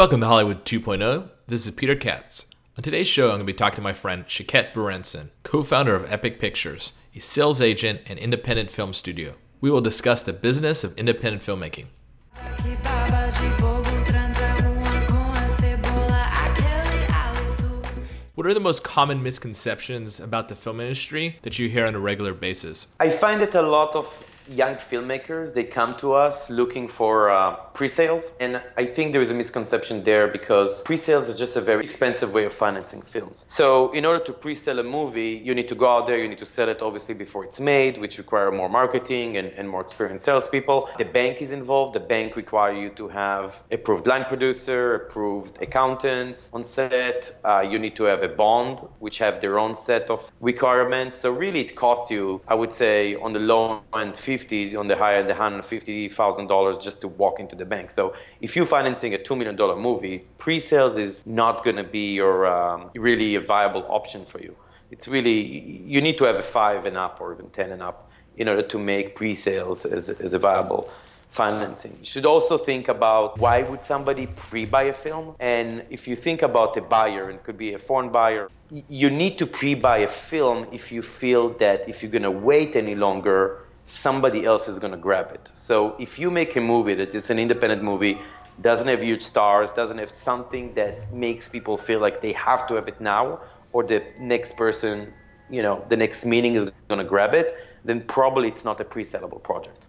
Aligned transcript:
Welcome 0.00 0.22
to 0.22 0.28
Hollywood 0.28 0.64
2.0. 0.64 1.28
This 1.46 1.66
is 1.66 1.72
Peter 1.72 1.94
Katz. 1.94 2.46
On 2.78 2.82
today's 2.82 3.06
show, 3.06 3.24
I'm 3.24 3.32
going 3.32 3.40
to 3.40 3.44
be 3.44 3.52
talking 3.52 3.76
to 3.76 3.82
my 3.82 3.92
friend 3.92 4.24
Shaked 4.26 4.72
Berenson, 4.72 5.30
co 5.42 5.62
founder 5.62 5.94
of 5.94 6.10
Epic 6.10 6.40
Pictures, 6.40 6.94
a 7.14 7.20
sales 7.20 7.60
agent 7.60 8.00
and 8.06 8.18
independent 8.18 8.72
film 8.72 8.94
studio. 8.94 9.34
We 9.60 9.70
will 9.70 9.82
discuss 9.82 10.22
the 10.22 10.32
business 10.32 10.84
of 10.84 10.96
independent 10.96 11.42
filmmaking. 11.42 11.88
What 18.34 18.46
are 18.46 18.54
the 18.54 18.60
most 18.60 18.82
common 18.82 19.22
misconceptions 19.22 20.18
about 20.18 20.48
the 20.48 20.56
film 20.56 20.80
industry 20.80 21.38
that 21.42 21.58
you 21.58 21.68
hear 21.68 21.84
on 21.84 21.94
a 21.94 22.00
regular 22.00 22.32
basis? 22.32 22.88
I 23.00 23.10
find 23.10 23.42
that 23.42 23.54
a 23.54 23.60
lot 23.60 23.94
of 23.94 24.29
young 24.48 24.74
filmmakers 24.76 25.54
they 25.54 25.64
come 25.64 25.96
to 25.98 26.12
us 26.12 26.50
looking 26.50 26.88
for 26.88 27.30
uh, 27.30 27.54
pre-sales, 27.74 28.30
and 28.40 28.60
I 28.76 28.84
think 28.84 29.12
there 29.12 29.22
is 29.22 29.30
a 29.30 29.34
misconception 29.34 30.04
there 30.04 30.28
because 30.28 30.82
pre-sales 30.82 31.28
is 31.28 31.38
just 31.38 31.56
a 31.56 31.60
very 31.60 31.84
expensive 31.84 32.34
way 32.34 32.44
of 32.44 32.52
financing 32.52 33.02
films. 33.02 33.44
So 33.48 33.92
in 33.92 34.04
order 34.04 34.24
to 34.24 34.32
pre-sell 34.32 34.78
a 34.78 34.82
movie, 34.82 35.40
you 35.44 35.54
need 35.54 35.68
to 35.68 35.74
go 35.74 35.88
out 35.88 36.06
there, 36.06 36.18
you 36.18 36.28
need 36.28 36.38
to 36.38 36.46
sell 36.46 36.68
it 36.68 36.82
obviously 36.82 37.14
before 37.14 37.44
it's 37.44 37.60
made, 37.60 37.98
which 37.98 38.18
require 38.18 38.50
more 38.50 38.68
marketing 38.68 39.36
and, 39.36 39.48
and 39.48 39.68
more 39.68 39.80
experienced 39.80 40.24
salespeople. 40.24 40.90
The 40.98 41.04
bank 41.04 41.40
is 41.42 41.52
involved. 41.52 41.94
The 41.94 42.00
bank 42.00 42.36
require 42.36 42.72
you 42.72 42.90
to 42.90 43.08
have 43.08 43.62
approved 43.70 44.06
line 44.06 44.24
producer, 44.24 44.94
approved 44.94 45.62
accountants 45.62 46.48
on 46.52 46.64
set. 46.64 47.34
Uh, 47.44 47.60
you 47.60 47.78
need 47.78 47.96
to 47.96 48.04
have 48.04 48.22
a 48.22 48.28
bond, 48.28 48.80
which 48.98 49.18
have 49.18 49.40
their 49.40 49.58
own 49.58 49.76
set 49.76 50.10
of 50.10 50.30
requirements. 50.40 51.18
So 51.18 51.30
really, 51.30 51.60
it 51.60 51.76
costs 51.76 52.10
you, 52.10 52.40
I 52.48 52.54
would 52.54 52.72
say, 52.72 53.14
on 53.14 53.32
the 53.32 53.38
low 53.38 53.82
end, 53.94 54.16
50, 54.16 54.39
on 54.76 54.88
the 54.88 54.96
high 54.96 55.16
end, 55.16 55.28
150 55.28 56.08
thousand 56.08 56.46
dollars 56.46 56.82
just 56.82 57.00
to 57.02 57.08
walk 57.08 57.40
into 57.40 57.56
the 57.56 57.64
bank. 57.64 57.90
So 57.90 58.14
if 58.40 58.56
you're 58.56 58.66
financing 58.66 59.14
a 59.14 59.18
two 59.18 59.36
million 59.36 59.56
dollar 59.56 59.76
movie, 59.76 60.24
pre-sales 60.38 60.96
is 60.96 61.26
not 61.26 61.64
going 61.64 61.76
to 61.76 61.84
be 61.84 62.14
your 62.14 62.46
um, 62.46 62.90
really 62.94 63.34
a 63.34 63.40
viable 63.40 63.84
option 63.88 64.24
for 64.24 64.40
you. 64.40 64.56
It's 64.90 65.06
really 65.06 65.40
you 65.94 66.00
need 66.00 66.18
to 66.18 66.24
have 66.24 66.36
a 66.36 66.42
five 66.42 66.84
and 66.86 66.96
up 66.96 67.20
or 67.20 67.34
even 67.34 67.50
ten 67.50 67.72
and 67.72 67.82
up 67.82 68.10
in 68.36 68.48
order 68.48 68.62
to 68.62 68.78
make 68.78 69.16
pre-sales 69.16 69.84
as, 69.84 70.08
as 70.08 70.32
a 70.32 70.38
viable 70.38 70.88
financing. 71.30 71.96
You 72.00 72.06
should 72.06 72.26
also 72.26 72.58
think 72.58 72.88
about 72.88 73.38
why 73.38 73.62
would 73.62 73.84
somebody 73.84 74.26
pre-buy 74.26 74.84
a 74.84 74.92
film? 74.92 75.36
And 75.38 75.84
if 75.90 76.08
you 76.08 76.16
think 76.16 76.42
about 76.42 76.76
a 76.76 76.80
buyer, 76.82 77.30
and 77.30 77.42
could 77.42 77.56
be 77.56 77.74
a 77.74 77.78
foreign 77.78 78.10
buyer, 78.10 78.48
you 78.70 79.10
need 79.10 79.38
to 79.38 79.46
pre-buy 79.46 79.98
a 79.98 80.08
film 80.08 80.66
if 80.72 80.92
you 80.92 81.02
feel 81.02 81.50
that 81.58 81.88
if 81.88 82.02
you're 82.02 82.10
gonna 82.10 82.30
wait 82.30 82.76
any 82.76 82.94
longer, 82.94 83.64
somebody 83.84 84.44
else 84.44 84.68
is 84.68 84.78
gonna 84.78 84.96
grab 84.96 85.32
it. 85.32 85.50
So 85.54 85.96
if 85.98 86.18
you 86.18 86.30
make 86.30 86.56
a 86.56 86.60
movie 86.60 86.94
that 86.94 87.14
is 87.14 87.30
an 87.30 87.38
independent 87.38 87.82
movie, 87.82 88.18
doesn't 88.60 88.88
have 88.88 89.02
huge 89.02 89.22
stars, 89.22 89.70
doesn't 89.70 89.98
have 89.98 90.10
something 90.10 90.74
that 90.74 91.12
makes 91.12 91.48
people 91.48 91.76
feel 91.78 92.00
like 92.00 92.20
they 92.20 92.32
have 92.32 92.66
to 92.68 92.74
have 92.74 92.88
it 92.88 93.00
now, 93.00 93.40
or 93.72 93.82
the 93.82 94.02
next 94.18 94.56
person, 94.56 95.12
you 95.48 95.62
know, 95.62 95.84
the 95.88 95.96
next 95.96 96.24
meeting 96.24 96.54
is 96.54 96.70
gonna 96.88 97.04
grab 97.04 97.34
it, 97.34 97.56
then 97.84 98.02
probably 98.02 98.48
it's 98.48 98.64
not 98.64 98.80
a 98.80 98.84
pre-sellable 98.84 99.42
project. 99.42 99.86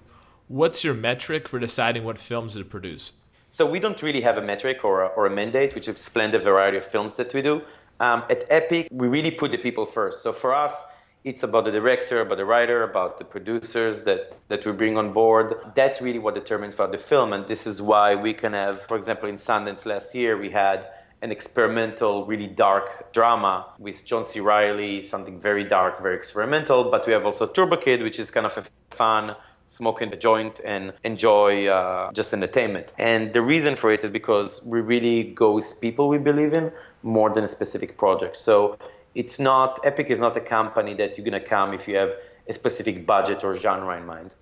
What's 0.47 0.84
your 0.84 0.94
metric 0.94 1.47
for 1.47 1.59
deciding 1.59 2.03
what 2.03 2.17
films 2.19 2.56
to 2.56 2.66
produce? 2.66 3.14
So 3.50 3.66
we 3.66 3.80
don't 3.80 4.02
really 4.02 4.22
have 4.22 4.38
a 4.38 4.42
metric 4.42 4.86
or 4.86 5.03
a, 5.03 5.08
or 5.08 5.25
a 5.25 5.30
mandate, 5.30 5.75
which 5.75 5.88
explain 5.89 6.31
the 6.31 6.39
variety 6.39 6.78
of 6.78 6.86
films 6.86 7.16
that 7.17 7.34
we 7.34 7.42
do. 7.42 7.62
Um, 8.00 8.23
at 8.30 8.45
Epic, 8.50 8.88
we 8.92 9.08
really 9.08 9.31
put 9.31 9.52
the 9.52 9.58
people 9.58 9.86
first. 9.86 10.23
So 10.23 10.31
for 10.31 10.56
us, 10.56 10.73
it's 11.23 11.44
about 11.44 11.66
the 11.66 11.72
director, 11.72 12.22
about 12.22 12.38
the 12.38 12.45
writer, 12.45 12.83
about 12.83 13.19
the 13.19 13.25
producers 13.25 14.03
that, 14.05 14.33
that 14.47 14.66
we 14.66 14.72
bring 14.72 14.97
on 14.97 15.14
board. 15.14 15.55
That's 15.75 16.02
really 16.02 16.19
what 16.19 16.33
determines 16.33 16.73
for 16.73 16.88
the 16.88 16.97
film. 16.97 17.31
And 17.34 17.47
this 17.47 17.68
is 17.68 17.81
why 17.81 18.16
we 18.16 18.34
can 18.34 18.53
have, 18.53 18.81
for 18.84 18.97
example, 18.97 19.29
in 19.29 19.35
Sundance 19.35 19.85
last 19.85 20.16
year, 20.16 20.38
we 20.38 20.50
had 20.50 20.88
an 21.22 21.31
experimental, 21.31 22.25
really 22.25 22.47
dark 22.47 23.13
drama 23.13 23.68
with 23.78 24.03
John 24.03 24.25
C. 24.25 24.40
Reilly, 24.40 25.03
something 25.03 25.40
very 25.40 25.63
dark, 25.63 26.01
very 26.01 26.16
experimental. 26.16 26.90
But 26.90 27.06
we 27.06 27.13
have 27.13 27.25
also 27.25 27.46
Turbo 27.46 27.78
Kid, 27.78 28.01
which 28.01 28.19
is 28.19 28.31
kind 28.31 28.47
of 28.47 28.57
a 28.57 28.63
fun, 28.96 29.35
smoking 29.67 30.12
a 30.12 30.17
joint 30.17 30.59
and 30.66 30.91
enjoy 31.03 31.67
uh, 31.67 32.12
just 32.13 32.34
entertainment. 32.34 32.88
And 32.97 33.31
the 33.31 33.41
reason 33.44 33.75
for 33.75 33.91
it 33.94 34.03
is 34.03 34.09
because 34.09 34.63
we 34.66 34.81
really 34.81 35.23
go 35.23 35.53
with 35.53 35.79
people 35.79 36.09
we 36.09 36.17
believe 36.17 36.53
in 36.53 36.72
more 37.03 37.29
than 37.29 37.44
a 37.44 37.47
specific 37.47 37.97
project. 37.97 38.38
So 38.38 38.78
it's 39.16 39.39
not, 39.39 39.79
Epic 39.83 40.07
is 40.09 40.19
not 40.19 40.35
a 40.38 40.41
company 40.41 40.94
that 40.95 41.17
you're 41.17 41.25
going 41.25 41.41
to 41.41 41.47
come 41.47 41.73
if 41.73 41.88
you 41.88 41.95
have 41.95 42.11
a 42.47 42.53
specific 42.53 43.05
budget 43.05 43.44
or 43.44 43.57
genre 43.57 43.97
in 43.97 44.05
mind. 44.05 44.33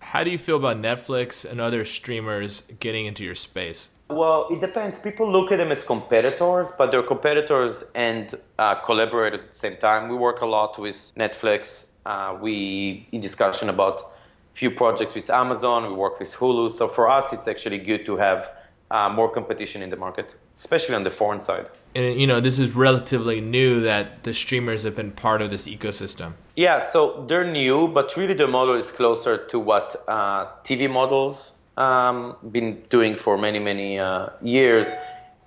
How 0.00 0.24
do 0.24 0.30
you 0.30 0.38
feel 0.38 0.56
about 0.56 0.78
Netflix 0.78 1.48
and 1.48 1.60
other 1.60 1.84
streamers 1.84 2.62
getting 2.80 3.06
into 3.06 3.22
your 3.24 3.34
space? 3.34 3.90
Well, 4.08 4.48
it 4.50 4.60
depends. 4.60 4.98
People 4.98 5.30
look 5.30 5.52
at 5.52 5.58
them 5.58 5.70
as 5.70 5.84
competitors, 5.84 6.72
but 6.76 6.90
they're 6.90 7.02
competitors 7.02 7.84
and 7.94 8.36
uh, 8.58 8.74
collaborators 8.76 9.44
at 9.44 9.52
the 9.52 9.58
same 9.58 9.76
time. 9.76 10.08
We 10.08 10.16
work 10.16 10.40
a 10.40 10.46
lot 10.46 10.78
with 10.78 11.12
Netflix. 11.16 11.84
Uh, 12.06 12.36
we 12.40 13.06
in 13.12 13.20
discussion 13.20 13.68
about 13.68 14.12
few 14.54 14.70
projects 14.70 15.14
with 15.14 15.30
Amazon. 15.30 15.86
We 15.86 15.94
work 15.94 16.18
with 16.18 16.34
Hulu. 16.34 16.76
So 16.76 16.88
for 16.88 17.08
us, 17.08 17.32
it's 17.32 17.46
actually 17.46 17.78
good 17.78 18.04
to 18.06 18.16
have 18.16 18.48
uh, 18.90 19.08
more 19.08 19.30
competition 19.30 19.82
in 19.82 19.90
the 19.90 19.96
market, 19.96 20.34
especially 20.60 20.94
on 20.94 21.04
the 21.04 21.10
foreign 21.10 21.42
side. 21.42 21.66
And 21.94 22.20
you 22.20 22.26
know, 22.26 22.38
this 22.38 22.58
is 22.58 22.74
relatively 22.74 23.40
new 23.40 23.80
that 23.80 24.24
the 24.24 24.34
streamers 24.34 24.84
have 24.84 24.94
been 24.94 25.10
part 25.10 25.40
of 25.42 25.50
this 25.50 25.66
ecosystem. 25.66 26.34
Yeah, 26.54 26.86
so 26.86 27.24
they're 27.28 27.50
new, 27.50 27.88
but 27.88 28.16
really 28.16 28.34
the 28.34 28.46
model 28.46 28.76
is 28.76 28.90
closer 28.90 29.38
to 29.52 29.58
what 29.58 30.04
uh, 30.06 30.46
TV 30.64 30.88
models 30.88 31.52
um, 31.76 32.36
been 32.52 32.82
doing 32.90 33.16
for 33.16 33.38
many 33.38 33.58
many 33.58 33.98
uh, 33.98 34.28
years. 34.42 34.86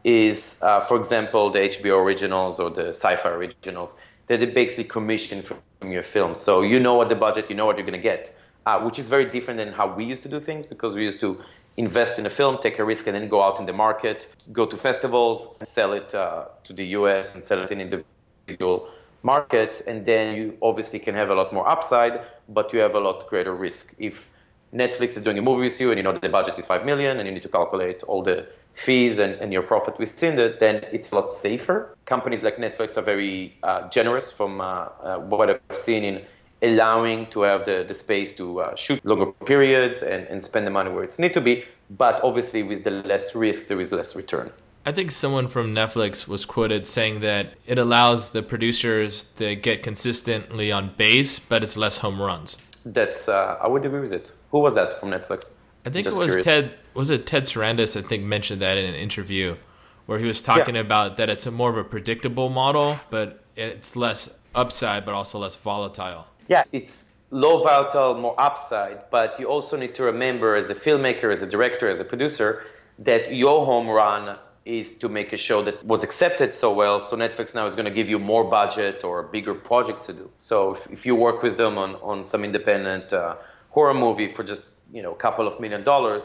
Is 0.03 0.57
uh, 0.61 0.81
for 0.81 0.97
example 0.99 1.49
the 1.49 1.59
HBO 1.59 2.03
originals 2.03 2.59
or 2.59 2.69
the 2.69 2.87
sci-fi 2.89 3.29
originals 3.29 3.91
that 4.27 4.39
they 4.39 4.47
basically 4.47 4.85
commission 4.85 5.41
from 5.41 5.91
your 5.97 6.03
film. 6.03 6.35
So 6.35 6.61
you 6.61 6.79
know 6.79 6.95
what 6.95 7.07
the 7.07 7.15
budget, 7.15 7.49
you 7.49 7.55
know 7.55 7.65
what 7.65 7.77
you're 7.77 7.85
gonna 7.85 8.09
get, 8.13 8.35
uh, 8.65 8.81
which 8.81 8.97
is 8.99 9.07
very 9.07 9.25
different 9.35 9.57
than 9.61 9.71
how 9.71 9.87
we 9.95 10.03
used 10.03 10.23
to 10.23 10.29
do 10.29 10.39
things 10.41 10.65
because 10.65 10.93
we 10.95 11.03
used 11.03 11.21
to 11.21 11.29
invest 11.77 12.19
in 12.19 12.25
a 12.25 12.29
film, 12.29 12.57
take 12.61 12.79
a 12.79 12.83
risk, 12.83 13.07
and 13.07 13.15
then 13.15 13.27
go 13.27 13.41
out 13.41 13.59
in 13.59 13.65
the 13.65 13.73
market, 13.73 14.27
go 14.51 14.65
to 14.65 14.77
festivals, 14.77 15.59
sell 15.63 15.93
it 15.93 16.13
uh, 16.13 16.45
to 16.63 16.73
the 16.73 16.85
US 16.97 17.35
and 17.35 17.43
sell 17.43 17.63
it 17.63 17.71
in 17.71 17.81
individual 17.81 18.89
markets, 19.23 19.81
and 19.81 20.05
then 20.05 20.35
you 20.35 20.57
obviously 20.61 20.99
can 20.99 21.15
have 21.15 21.29
a 21.29 21.35
lot 21.35 21.53
more 21.53 21.67
upside, 21.67 22.21
but 22.49 22.73
you 22.73 22.79
have 22.79 22.95
a 22.95 22.99
lot 22.99 23.27
greater 23.27 23.55
risk. 23.55 23.93
If 23.97 24.29
Netflix 24.73 25.15
is 25.15 25.21
doing 25.21 25.37
a 25.37 25.41
movie 25.41 25.65
with 25.65 25.79
you 25.79 25.91
and 25.91 25.97
you 25.97 26.03
know 26.03 26.17
the 26.17 26.29
budget 26.29 26.57
is 26.57 26.65
five 26.65 26.83
million 26.85 27.19
and 27.19 27.27
you 27.27 27.33
need 27.33 27.43
to 27.43 27.49
calculate 27.49 28.01
all 28.03 28.23
the 28.23 28.45
fees 28.73 29.19
and, 29.19 29.35
and 29.35 29.53
your 29.53 29.61
profit 29.61 29.97
within 29.99 30.39
it, 30.39 30.59
then 30.59 30.83
it's 30.91 31.11
a 31.11 31.15
lot 31.15 31.31
safer. 31.31 31.95
Companies 32.05 32.41
like 32.41 32.57
Netflix 32.57 32.97
are 32.97 33.03
very 33.03 33.55
uh, 33.63 33.87
generous 33.89 34.31
from 34.31 34.61
uh, 34.61 34.89
uh, 35.01 35.17
what 35.19 35.49
I've 35.49 35.77
seen 35.77 36.03
in 36.03 36.25
allowing 36.63 37.27
to 37.27 37.41
have 37.41 37.65
the, 37.65 37.85
the 37.87 37.93
space 37.93 38.33
to 38.35 38.61
uh, 38.61 38.75
shoot 38.75 39.03
longer 39.05 39.27
periods 39.45 40.01
and, 40.01 40.25
and 40.27 40.43
spend 40.43 40.65
the 40.65 40.71
money 40.71 40.89
where 40.89 41.03
it's 41.03 41.19
need 41.19 41.33
to 41.33 41.41
be. 41.41 41.63
But 41.89 42.23
obviously 42.23 42.63
with 42.63 42.83
the 42.83 42.91
less 42.91 43.35
risk, 43.35 43.67
there 43.67 43.79
is 43.79 43.91
less 43.91 44.15
return. 44.15 44.51
I 44.85 44.91
think 44.91 45.11
someone 45.11 45.47
from 45.47 45.73
Netflix 45.73 46.27
was 46.27 46.45
quoted 46.45 46.87
saying 46.87 47.21
that 47.21 47.53
it 47.65 47.77
allows 47.77 48.29
the 48.29 48.43
producers 48.43 49.25
to 49.35 49.55
get 49.55 49.83
consistently 49.83 50.71
on 50.71 50.93
base, 50.97 51.39
but 51.39 51.63
it's 51.63 51.77
less 51.77 51.97
home 51.97 52.21
runs. 52.21 52.57
That's, 52.85 53.29
uh, 53.29 53.57
I 53.61 53.67
would 53.67 53.85
agree 53.85 54.01
with 54.01 54.13
it. 54.13 54.31
Who 54.51 54.59
was 54.59 54.75
that 54.75 54.99
from 54.99 55.11
Netflix? 55.11 55.49
I 55.85 55.89
think 55.89 56.05
Just 56.05 56.15
it 56.15 56.19
was 56.19 56.27
curious. 56.27 56.45
Ted. 56.45 56.73
Was 56.93 57.09
it 57.09 57.25
Ted 57.25 57.43
Sarandos? 57.43 57.97
I 57.97 58.07
think 58.07 58.23
mentioned 58.23 58.61
that 58.61 58.77
in 58.77 58.85
an 58.85 58.95
interview 58.95 59.57
where 60.05 60.19
he 60.19 60.25
was 60.25 60.41
talking 60.41 60.75
Yeah. 60.75 60.81
about 60.81 61.17
that 61.17 61.29
it's 61.29 61.45
a 61.45 61.51
more 61.51 61.69
of 61.69 61.77
a 61.77 61.83
predictable 61.83 62.49
model, 62.49 62.99
but 63.09 63.43
it's 63.55 63.95
less 63.95 64.37
upside, 64.53 65.05
but 65.05 65.13
also 65.13 65.39
less 65.39 65.55
volatile. 65.55 66.27
Yeah, 66.47 66.63
it's 66.71 67.05
low 67.31 67.63
volatile, 67.63 68.15
more 68.19 68.35
upside, 68.37 69.09
but 69.09 69.39
you 69.39 69.47
also 69.47 69.77
need 69.77 69.95
to 69.95 70.03
remember 70.03 70.55
as 70.55 70.69
a 70.69 70.75
filmmaker, 70.75 71.33
as 71.33 71.41
a 71.41 71.47
director, 71.47 71.89
as 71.89 71.99
a 71.99 72.05
producer, 72.05 72.63
that 72.99 73.33
your 73.33 73.65
home 73.65 73.87
run 73.87 74.37
is 74.65 74.97
to 74.97 75.09
make 75.09 75.33
a 75.33 75.37
show 75.37 75.61
that 75.61 75.83
was 75.85 76.03
accepted 76.03 76.55
so 76.55 76.71
well. 76.71 77.01
So 77.01 77.17
Netflix 77.17 77.53
now 77.53 77.65
is 77.65 77.75
going 77.75 77.85
to 77.85 77.91
give 77.91 78.07
you 78.07 78.17
more 78.17 78.43
budget 78.43 79.03
or 79.03 79.23
bigger 79.23 79.53
projects 79.53 80.05
to 80.05 80.13
do. 80.13 80.29
So 80.39 80.75
if, 80.75 80.91
if 80.91 81.05
you 81.05 81.15
work 81.15 81.43
with 81.43 81.57
them 81.57 81.77
on, 81.77 81.95
on 81.95 82.23
some 82.23 82.45
independent 82.45 83.11
uh, 83.11 83.35
horror 83.71 83.93
movie 83.93 84.29
for 84.31 84.43
just 84.43 84.71
you 84.93 85.01
know 85.01 85.11
a 85.11 85.15
couple 85.15 85.47
of 85.47 85.59
million 85.59 85.83
dollars, 85.83 86.23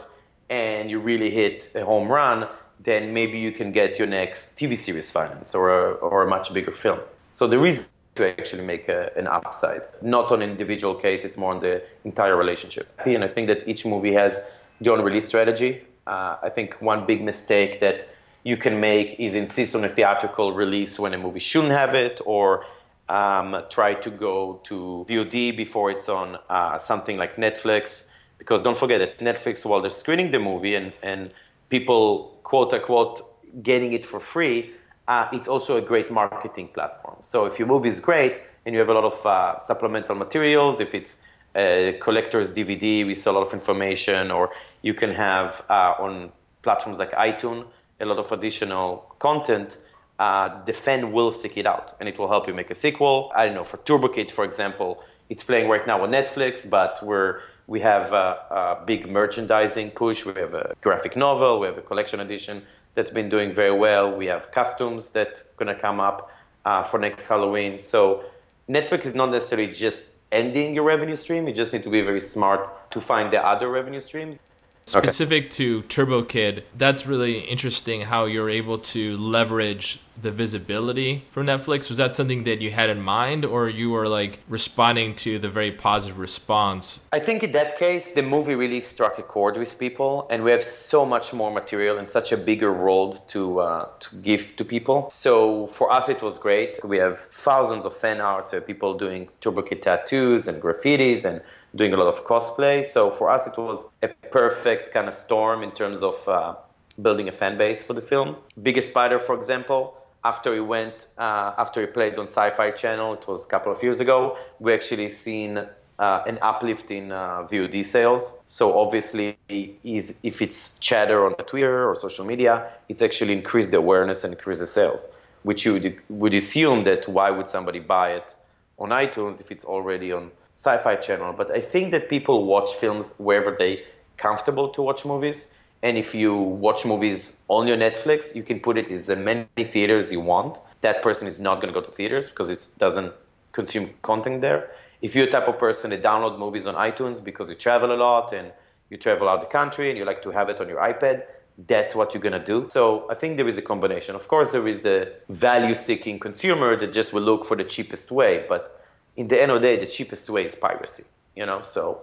and 0.49 0.89
you 0.89 0.99
really 0.99 1.29
hit 1.29 1.71
a 1.75 1.83
home 1.83 2.07
run, 2.07 2.47
then 2.81 3.13
maybe 3.13 3.37
you 3.37 3.51
can 3.51 3.71
get 3.71 3.97
your 3.97 4.07
next 4.07 4.55
TV 4.55 4.77
series 4.77 5.11
finance 5.11 5.53
or 5.53 5.69
a, 5.69 5.91
or 5.95 6.23
a 6.23 6.27
much 6.27 6.53
bigger 6.53 6.71
film. 6.71 6.99
So 7.33 7.47
there 7.47 7.65
is 7.65 7.87
to 8.19 8.39
actually 8.39 8.65
make 8.65 8.89
a, 8.89 9.11
an 9.17 9.27
upside, 9.27 9.81
not 10.01 10.31
on 10.31 10.41
an 10.41 10.49
individual 10.49 10.93
case. 10.93 11.23
It's 11.23 11.37
more 11.37 11.53
on 11.53 11.61
the 11.61 11.81
entire 12.03 12.35
relationship. 12.35 12.85
And 13.05 13.23
I 13.23 13.29
think 13.29 13.47
that 13.47 13.67
each 13.67 13.85
movie 13.85 14.13
has 14.13 14.37
their 14.81 14.93
own 14.93 15.01
release 15.01 15.25
strategy. 15.25 15.81
Uh, 16.05 16.35
I 16.47 16.49
think 16.49 16.81
one 16.81 17.05
big 17.05 17.21
mistake 17.23 17.79
that 17.79 17.97
you 18.43 18.57
can 18.57 18.79
make 18.79 19.19
is 19.19 19.35
insist 19.35 19.75
on 19.75 19.83
a 19.83 19.89
theatrical 19.89 20.53
release 20.53 20.99
when 20.99 21.13
a 21.13 21.17
movie 21.17 21.39
shouldn't 21.39 21.71
have 21.71 21.95
it, 21.95 22.19
or 22.25 22.65
um, 23.07 23.63
try 23.69 23.93
to 24.05 24.09
go 24.09 24.61
to 24.65 25.05
VOD 25.09 25.55
before 25.55 25.89
it's 25.91 26.09
on 26.09 26.37
uh, 26.49 26.77
something 26.77 27.17
like 27.17 27.37
Netflix. 27.37 28.05
Because 28.37 28.61
don't 28.61 28.77
forget 28.77 28.99
that 28.99 29.19
Netflix, 29.19 29.65
while 29.65 29.81
they're 29.81 29.99
screening 30.03 30.31
the 30.31 30.39
movie 30.39 30.75
and, 30.75 30.91
and 31.03 31.33
people 31.69 32.37
quote 32.43 32.73
unquote 32.73 33.15
getting 33.63 33.93
it 33.93 34.05
for 34.05 34.19
free, 34.19 34.71
uh, 35.09 35.27
it's 35.33 35.47
also 35.47 35.75
a 35.75 35.81
great 35.81 36.11
marketing 36.11 36.69
platform. 36.69 37.17
So 37.23 37.45
if 37.45 37.57
your 37.57 37.67
movie 37.67 37.89
is 37.89 37.99
great 37.99 38.39
and 38.65 38.73
you 38.73 38.79
have 38.79 38.89
a 38.89 38.93
lot 38.93 39.03
of 39.03 39.25
uh, 39.25 39.59
supplemental 39.59 40.15
materials, 40.15 40.79
if 40.79 40.93
it's 40.93 41.17
a 41.55 41.97
collector's 41.99 42.53
DVD, 42.53 43.05
we 43.05 43.15
sell 43.15 43.33
a 43.33 43.37
lot 43.39 43.47
of 43.47 43.53
information, 43.53 44.29
or 44.29 44.51
you 44.83 44.93
can 44.93 45.11
have 45.13 45.63
uh, 45.67 45.95
on 45.99 46.31
platforms 46.61 46.99
like 46.99 47.11
iTunes 47.13 47.65
a 47.99 48.05
lot 48.05 48.17
of 48.17 48.31
additional 48.31 49.15
content. 49.19 49.77
Uh, 50.19 50.63
the 50.65 50.73
fan 50.73 51.11
will 51.11 51.31
seek 51.31 51.57
it 51.57 51.65
out, 51.65 51.95
and 51.99 52.07
it 52.07 52.17
will 52.17 52.27
help 52.27 52.47
you 52.47 52.53
make 52.53 52.69
a 52.71 52.75
sequel. 52.75 53.31
I 53.35 53.45
don't 53.45 53.55
know 53.55 53.63
for 53.63 53.77
Turbo 53.77 54.09
Kid, 54.09 54.31
for 54.31 54.43
example, 54.43 55.03
it's 55.29 55.43
playing 55.43 55.69
right 55.69 55.85
now 55.85 56.03
on 56.03 56.11
Netflix, 56.11 56.69
but 56.69 56.99
we're 57.03 57.41
we 57.67 57.79
have 57.81 58.13
a, 58.13 58.77
a 58.81 58.85
big 58.85 59.07
merchandising 59.07 59.91
push. 59.91 60.25
We 60.25 60.33
have 60.33 60.53
a 60.55 60.75
graphic 60.81 61.15
novel, 61.15 61.59
we 61.59 61.67
have 61.67 61.77
a 61.77 61.81
collection 61.81 62.19
edition 62.19 62.63
that's 62.95 63.11
been 63.11 63.29
doing 63.29 63.53
very 63.53 63.77
well. 63.77 64.15
We 64.15 64.25
have 64.27 64.51
costumes 64.51 65.11
that 65.11 65.43
gonna 65.57 65.79
come 65.79 65.99
up 65.99 66.31
uh, 66.65 66.83
for 66.83 66.99
next 66.99 67.27
Halloween. 67.27 67.79
So 67.79 68.23
Netflix 68.69 69.05
is 69.05 69.15
not 69.15 69.31
necessarily 69.31 69.71
just 69.73 70.11
ending 70.31 70.75
your 70.75 70.83
revenue 70.83 71.15
stream. 71.15 71.47
You 71.47 71.53
just 71.53 71.73
need 71.73 71.83
to 71.83 71.89
be 71.89 72.01
very 72.01 72.21
smart 72.21 72.91
to 72.91 73.01
find 73.01 73.31
the 73.33 73.43
other 73.45 73.69
revenue 73.69 74.01
streams. 74.01 74.37
Specific 74.85 75.51
to 75.51 75.83
Turbo 75.83 76.23
Kid, 76.23 76.63
that's 76.75 77.05
really 77.05 77.39
interesting 77.41 78.01
how 78.01 78.25
you're 78.25 78.49
able 78.49 78.79
to 78.79 79.17
leverage 79.17 79.99
the 80.21 80.31
visibility 80.31 81.23
for 81.29 81.43
Netflix. 81.43 81.89
Was 81.89 81.97
that 81.97 82.15
something 82.15 82.43
that 82.43 82.61
you 82.61 82.71
had 82.71 82.89
in 82.89 83.01
mind, 83.01 83.45
or 83.45 83.69
you 83.69 83.89
were 83.89 84.07
like 84.07 84.39
responding 84.47 85.15
to 85.15 85.39
the 85.39 85.49
very 85.49 85.71
positive 85.71 86.19
response? 86.19 87.01
I 87.11 87.19
think 87.19 87.43
in 87.43 87.51
that 87.53 87.77
case, 87.77 88.05
the 88.15 88.23
movie 88.23 88.55
really 88.55 88.81
struck 88.81 89.19
a 89.19 89.23
chord 89.23 89.57
with 89.57 89.77
people, 89.77 90.27
and 90.29 90.43
we 90.43 90.51
have 90.51 90.63
so 90.63 91.05
much 91.05 91.33
more 91.33 91.51
material 91.51 91.97
and 91.97 92.09
such 92.09 92.31
a 92.31 92.37
bigger 92.37 92.73
world 92.73 93.21
to 93.29 93.59
uh, 93.59 93.87
to 93.99 94.15
give 94.17 94.55
to 94.57 94.65
people. 94.65 95.09
So 95.09 95.67
for 95.67 95.91
us, 95.91 96.09
it 96.09 96.21
was 96.21 96.37
great. 96.39 96.83
We 96.83 96.97
have 96.97 97.19
thousands 97.19 97.85
of 97.85 97.95
fan 97.95 98.21
art, 98.21 98.53
uh, 98.53 98.59
people 98.61 98.97
doing 98.97 99.29
Turbo 99.41 99.61
Kid 99.61 99.81
tattoos 99.83 100.47
and 100.47 100.61
graffitis 100.61 101.25
and 101.25 101.41
doing 101.75 101.93
a 101.93 101.97
lot 101.97 102.07
of 102.07 102.25
cosplay. 102.25 102.85
So 102.85 103.11
for 103.11 103.29
us, 103.29 103.45
it 103.45 103.57
was 103.57 103.85
a 104.01 104.07
perfect 104.31 104.93
kind 104.93 105.07
of 105.07 105.13
storm 105.13 105.61
in 105.61 105.71
terms 105.71 106.01
of 106.01 106.27
uh, 106.27 106.55
building 107.01 107.29
a 107.29 107.31
fan 107.31 107.57
base 107.57 107.83
for 107.83 107.93
the 107.93 108.01
film. 108.01 108.35
Big 108.61 108.77
Ass 108.77 108.85
Spider, 108.85 109.19
for 109.19 109.35
example, 109.35 109.98
after 110.23 110.53
he 110.53 110.59
went, 110.59 111.07
uh, 111.17 111.53
after 111.57 111.81
he 111.81 111.87
played 111.87 112.17
on 112.17 112.27
Sci-Fi 112.27 112.71
Channel, 112.71 113.13
it 113.13 113.27
was 113.27 113.45
a 113.45 113.47
couple 113.47 113.71
of 113.71 113.81
years 113.81 113.99
ago, 113.99 114.37
we 114.59 114.73
actually 114.73 115.09
seen 115.09 115.57
uh, 115.57 116.23
an 116.27 116.39
uplift 116.41 116.91
in 116.91 117.11
uh, 117.11 117.47
VOD 117.49 117.85
sales. 117.85 118.33
So 118.47 118.79
obviously, 118.79 119.37
is 119.49 120.13
if 120.23 120.41
it's 120.41 120.77
chatter 120.79 121.25
on 121.25 121.35
Twitter 121.35 121.89
or 121.89 121.95
social 121.95 122.25
media, 122.25 122.71
it's 122.87 123.01
actually 123.01 123.33
increased 123.33 123.71
the 123.71 123.77
awareness 123.77 124.23
and 124.23 124.33
increased 124.33 124.61
the 124.61 124.67
sales, 124.67 125.07
which 125.43 125.65
you 125.65 125.73
would, 125.73 125.97
would 126.09 126.33
assume 126.33 126.83
that 126.85 127.07
why 127.07 127.29
would 127.29 127.49
somebody 127.49 127.79
buy 127.79 128.13
it 128.13 128.35
on 128.77 128.89
iTunes 128.89 129.39
if 129.39 129.51
it's 129.51 129.65
already 129.65 130.11
on 130.11 130.31
Sci-Fi 130.55 130.95
Channel? 130.97 131.33
But 131.33 131.51
I 131.51 131.61
think 131.61 131.91
that 131.91 132.09
people 132.09 132.45
watch 132.45 132.73
films 132.75 133.13
wherever 133.17 133.55
they 133.57 133.83
comfortable 134.17 134.69
to 134.69 134.81
watch 134.81 135.05
movies. 135.05 135.47
And 135.81 135.97
if 135.97 136.13
you 136.13 136.35
watch 136.35 136.85
movies 136.85 137.39
on 137.47 137.67
your 137.67 137.77
Netflix, 137.77 138.35
you 138.35 138.43
can 138.43 138.59
put 138.59 138.77
it 138.77 138.89
in 138.89 138.97
as 138.97 139.07
many 139.07 139.47
theaters 139.57 140.11
you 140.11 140.19
want. 140.19 140.59
That 140.81 141.01
person 141.01 141.27
is 141.27 141.39
not 141.39 141.61
going 141.61 141.73
to 141.73 141.79
go 141.79 141.85
to 141.85 141.91
theaters 141.91 142.29
because 142.29 142.49
it 142.49 142.67
doesn't 142.77 143.13
consume 143.53 143.89
content 144.01 144.41
there. 144.41 144.71
If 145.01 145.15
you're 145.15 145.27
a 145.27 145.31
type 145.31 145.47
of 145.47 145.57
person 145.57 145.91
that 145.91 146.03
download 146.03 146.37
movies 146.37 146.67
on 146.67 146.75
iTunes 146.75 147.23
because 147.23 147.49
you 147.49 147.55
travel 147.55 147.93
a 147.93 147.95
lot 147.95 148.33
and 148.33 148.51
you 148.89 148.97
travel 148.97 149.29
out 149.29 149.39
the 149.39 149.47
country 149.47 149.89
and 149.89 149.97
you 149.97 150.03
like 150.03 150.21
to 150.23 150.31
have 150.31 150.49
it 150.49 150.59
on 150.59 150.67
your 150.67 150.79
iPad, 150.79 151.23
that's 151.67 151.95
what 151.95 152.13
you're 152.13 152.21
going 152.21 152.39
to 152.39 152.45
do. 152.45 152.67
So 152.69 153.09
I 153.09 153.15
think 153.15 153.37
there 153.37 153.47
is 153.47 153.57
a 153.57 153.61
combination. 153.61 154.15
Of 154.15 154.27
course, 154.27 154.51
there 154.51 154.67
is 154.67 154.81
the 154.81 155.13
value 155.29 155.75
seeking 155.75 156.19
consumer 156.19 156.75
that 156.75 156.91
just 156.91 157.13
will 157.13 157.21
look 157.21 157.45
for 157.45 157.55
the 157.55 157.63
cheapest 157.63 158.11
way. 158.11 158.45
But 158.49 158.83
in 159.15 159.27
the 159.27 159.41
end 159.41 159.51
of 159.51 159.61
the 159.61 159.67
day, 159.67 159.79
the 159.79 159.85
cheapest 159.85 160.29
way 160.29 160.45
is 160.45 160.55
piracy, 160.55 161.03
you 161.35 161.45
know? 161.45 161.61
So 161.61 162.01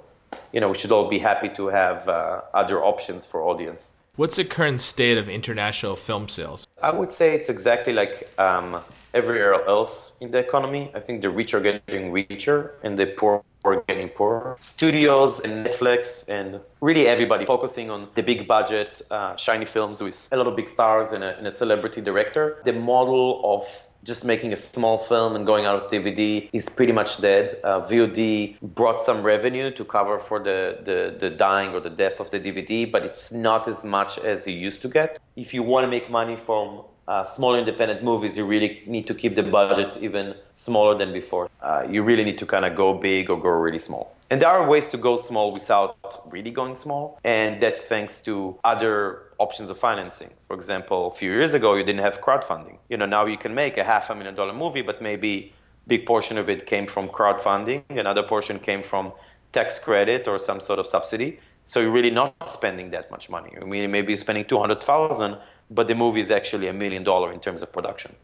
you 0.52 0.60
know, 0.60 0.70
we 0.70 0.78
should 0.78 0.92
all 0.92 1.08
be 1.08 1.18
happy 1.18 1.48
to 1.50 1.66
have 1.68 2.08
uh, 2.08 2.42
other 2.54 2.82
options 2.84 3.26
for 3.26 3.42
audience. 3.42 3.92
What's 4.16 4.36
the 4.36 4.44
current 4.44 4.80
state 4.80 5.18
of 5.18 5.28
international 5.28 5.94
film 5.94 6.28
sales? 6.28 6.66
I 6.82 6.90
would 6.90 7.12
say 7.12 7.34
it's 7.34 7.50
exactly 7.50 7.92
like 7.92 8.30
um, 8.38 8.80
everywhere 9.12 9.62
else 9.66 10.12
in 10.20 10.30
the 10.30 10.38
economy. 10.38 10.90
I 10.94 11.00
think 11.00 11.20
the 11.20 11.28
rich 11.28 11.52
are 11.52 11.60
getting 11.60 12.12
richer 12.12 12.74
and 12.82 12.98
the 12.98 13.06
poor 13.06 13.42
are 13.66 13.82
getting 13.88 14.08
poorer. 14.08 14.56
Studios 14.60 15.40
and 15.40 15.66
Netflix 15.66 16.26
and 16.28 16.60
really 16.80 17.08
everybody 17.08 17.44
focusing 17.44 17.90
on 17.90 18.08
the 18.14 18.22
big 18.22 18.46
budget, 18.46 19.02
uh, 19.10 19.36
shiny 19.36 19.64
films 19.64 20.00
with 20.00 20.28
a 20.32 20.36
lot 20.36 20.46
of 20.46 20.54
big 20.56 20.68
stars 20.70 21.12
and 21.12 21.24
a, 21.24 21.36
and 21.36 21.46
a 21.46 21.52
celebrity 21.52 22.00
director. 22.00 22.62
The 22.64 22.72
model 22.72 23.40
of 23.44 23.66
just 24.06 24.24
making 24.24 24.52
a 24.52 24.56
small 24.56 24.98
film 24.98 25.34
and 25.34 25.44
going 25.44 25.66
out 25.66 25.82
of 25.82 25.90
DVD 25.90 26.48
is 26.52 26.68
pretty 26.68 26.92
much 26.92 27.20
dead. 27.20 27.58
Uh, 27.64 27.80
VOD 27.88 28.60
brought 28.62 29.02
some 29.02 29.22
revenue 29.22 29.70
to 29.72 29.84
cover 29.84 30.20
for 30.20 30.38
the, 30.38 30.78
the, 30.84 31.16
the 31.18 31.30
dying 31.30 31.74
or 31.74 31.80
the 31.80 31.90
death 31.90 32.20
of 32.20 32.30
the 32.30 32.38
DVD, 32.38 32.90
but 32.90 33.02
it's 33.02 33.32
not 33.32 33.68
as 33.68 33.84
much 33.84 34.18
as 34.18 34.46
you 34.46 34.54
used 34.54 34.80
to 34.82 34.88
get. 34.88 35.18
If 35.34 35.52
you 35.52 35.62
want 35.64 35.84
to 35.84 35.90
make 35.90 36.08
money 36.08 36.36
from 36.36 36.84
uh, 37.08 37.24
small 37.24 37.54
independent 37.54 38.02
movies, 38.02 38.36
you 38.36 38.44
really 38.44 38.82
need 38.86 39.06
to 39.06 39.14
keep 39.14 39.34
the 39.36 39.42
budget 39.42 39.96
even 40.02 40.34
smaller 40.54 40.96
than 40.98 41.12
before. 41.12 41.48
Uh, 41.62 41.86
you 41.88 42.02
really 42.02 42.24
need 42.24 42.38
to 42.38 42.46
kind 42.46 42.64
of 42.64 42.74
go 42.74 42.94
big 42.94 43.30
or 43.30 43.38
go 43.38 43.48
really 43.48 43.78
small. 43.78 44.16
And 44.28 44.42
there 44.42 44.48
are 44.48 44.68
ways 44.68 44.90
to 44.90 44.96
go 44.96 45.16
small 45.16 45.52
without 45.52 45.96
really 46.32 46.50
going 46.50 46.74
small, 46.74 47.20
and 47.22 47.62
that's 47.62 47.80
thanks 47.80 48.20
to 48.22 48.58
other 48.64 49.22
options 49.38 49.70
of 49.70 49.78
financing. 49.78 50.30
For 50.48 50.54
example, 50.56 51.12
a 51.12 51.14
few 51.14 51.30
years 51.30 51.54
ago, 51.54 51.76
you 51.76 51.84
didn't 51.84 52.02
have 52.02 52.20
crowdfunding. 52.20 52.78
You 52.88 52.96
know, 52.96 53.06
now 53.06 53.26
you 53.26 53.36
can 53.36 53.54
make 53.54 53.78
a 53.78 53.84
half 53.84 54.10
a 54.10 54.14
million 54.16 54.34
dollar 54.34 54.52
movie, 54.52 54.82
but 54.82 55.00
maybe 55.00 55.52
big 55.86 56.06
portion 56.06 56.38
of 56.38 56.48
it 56.48 56.66
came 56.66 56.86
from 56.86 57.08
crowdfunding, 57.08 57.84
another 57.90 58.24
portion 58.24 58.58
came 58.58 58.82
from 58.82 59.12
tax 59.52 59.78
credit 59.78 60.26
or 60.26 60.38
some 60.38 60.60
sort 60.60 60.80
of 60.80 60.86
subsidy. 60.86 61.38
So 61.64 61.80
you're 61.80 61.90
really 61.90 62.10
not 62.10 62.34
spending 62.52 62.90
that 62.90 63.10
much 63.10 63.28
money. 63.28 63.52
I 63.60 63.64
mean, 63.64 63.90
maybe 63.90 64.12
you're 64.12 64.16
spending 64.18 64.44
200,000, 64.44 65.36
but 65.70 65.86
the 65.88 65.94
movie 65.94 66.20
is 66.20 66.30
actually 66.30 66.68
a 66.68 66.72
million 66.72 67.02
dollar 67.04 67.32
in 67.32 67.40
terms 67.40 67.62
of 67.62 67.72
production. 67.72 68.14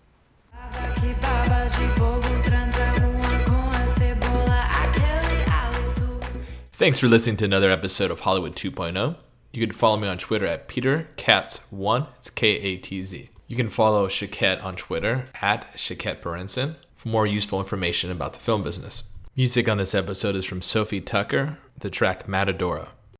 Thanks 6.73 6.99
for 6.99 7.07
listening 7.07 7.37
to 7.37 7.45
another 7.45 7.71
episode 7.71 8.11
of 8.11 8.21
Hollywood 8.21 8.57
2.0. 8.57 9.17
You 9.53 9.67
can 9.67 9.75
follow 9.75 9.99
me 9.99 10.09
on 10.09 10.19
Twitter 10.19 10.47
at 10.47 10.67
Peter 10.67 11.09
Katz1. 11.17 12.09
It's 12.19 12.31
K 12.31 12.49
A 12.49 12.77
T 12.79 13.03
Z. 13.03 13.29
You 13.47 13.57
can 13.57 13.69
follow 13.69 14.09
Shaked 14.09 14.43
on 14.63 14.75
Twitter 14.77 15.27
at 15.43 15.67
Shaked 15.77 16.23
Berenson 16.23 16.77
for 16.97 17.09
more 17.09 17.27
useful 17.27 17.61
information 17.61 18.11
about 18.11 18.33
the 18.33 18.39
film 18.41 18.63
business. 18.63 19.05
Music 19.37 19.69
on 19.69 19.79
this 19.79 19.95
episode 19.95 20.35
is 20.35 20.45
from 20.45 20.63
Sophie 20.63 21.01
Tucker, 21.01 21.59
the 21.79 21.91
track 21.91 22.27
Matadora. 22.27 22.89